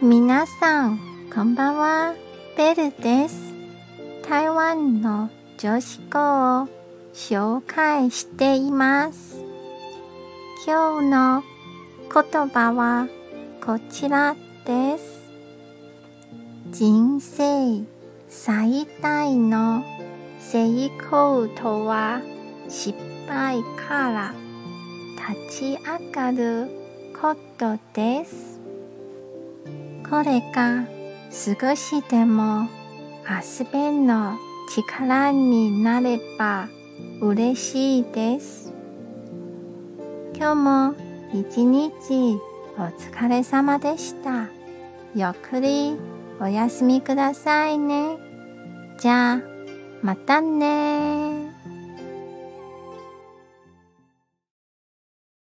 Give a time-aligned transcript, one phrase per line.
[0.00, 1.00] 皆さん、
[1.34, 2.14] こんばんは。
[2.56, 3.52] ベルです。
[4.28, 6.68] 台湾の女子校を
[7.12, 9.42] 紹介しています。
[10.64, 11.42] 今日の
[12.14, 13.08] 言葉は
[13.60, 15.32] こちらです。
[16.70, 17.84] 人生
[18.28, 19.82] 最大の
[20.38, 22.22] 成功とは
[22.68, 22.96] 失
[23.26, 24.34] 敗から
[25.48, 26.68] 立ち上がる
[27.20, 28.47] ことです。
[30.10, 30.86] これが
[31.30, 32.66] 少しでも
[33.28, 34.38] 遊べの
[34.74, 36.68] 力になれば
[37.20, 38.72] 嬉しいです。
[40.34, 40.94] 今日も
[41.34, 42.40] 一日
[42.78, 44.48] お疲れ様でした。
[45.14, 45.94] ゆっくり
[46.40, 48.16] お休みくださいね。
[48.98, 49.42] じゃあ、
[50.02, 51.52] またね